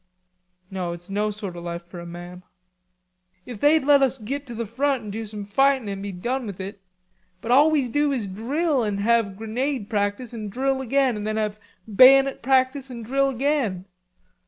[0.71, 2.41] "No, it's no sort of life for a man."
[3.45, 6.47] "If they'd let us git to the front an' do some fightin' an' be done
[6.47, 6.81] with it....
[7.39, 11.37] But all we do is drill and have grenade practice an' drill again and then
[11.37, 13.85] have bayonet practice an' drill again.